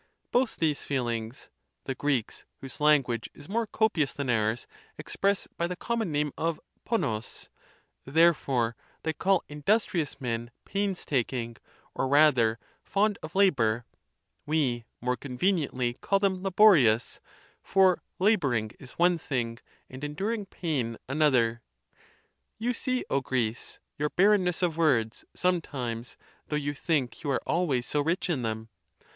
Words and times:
—Both 0.31 0.55
these 0.55 0.81
feelings, 0.81 1.49
the 1.83 1.93
Greeks, 1.93 2.43
whose 2.57 2.81
language 2.81 3.29
is 3.35 3.47
more 3.47 3.67
copious 3.67 4.15
than 4.15 4.31
ours, 4.31 4.65
express 4.97 5.45
by 5.57 5.67
the 5.67 5.75
common 5.75 6.11
name 6.11 6.31
of 6.39 6.59
IIdvoc: 6.87 7.49
therefore 8.05 8.75
they 9.03 9.13
call 9.13 9.43
industrious 9.47 10.19
men 10.19 10.49
painstaking, 10.65 11.57
or, 11.93 12.07
rather, 12.07 12.57
fond 12.83 13.19
of 13.21 13.35
labor; 13.35 13.85
we, 14.47 14.85
more 15.01 15.15
conveniently, 15.15 15.97
call 16.01 16.17
them 16.17 16.41
laborious; 16.41 17.19
for 17.61 18.01
la 18.17 18.35
| 18.35 18.37
boring 18.37 18.71
is 18.79 18.93
one 18.93 19.19
thing, 19.19 19.59
and 19.87 20.03
enduring 20.03 20.47
pain 20.47 20.97
another. 21.07 21.61
You 22.57 22.73
see, 22.73 23.05
O 23.11 23.21
Greece! 23.21 23.77
your 23.99 24.09
barrenness 24.09 24.63
of 24.63 24.77
words, 24.77 25.25
sometimes, 25.35 26.17
though 26.47 26.55
you 26.55 26.73
think 26.73 27.21
you 27.23 27.29
are 27.29 27.43
always 27.45 27.85
so 27.85 28.01
rich 28.01 28.31
in 28.31 28.41
them. 28.41 28.69